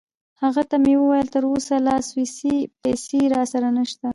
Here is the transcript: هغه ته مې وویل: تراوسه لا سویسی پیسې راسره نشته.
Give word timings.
هغه 0.43 0.63
ته 0.69 0.75
مې 0.83 0.93
وویل: 0.97 1.27
تراوسه 1.33 1.75
لا 1.87 1.95
سویسی 2.09 2.55
پیسې 2.81 3.19
راسره 3.35 3.69
نشته. 3.77 4.07